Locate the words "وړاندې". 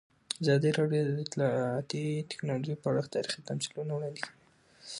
3.93-4.21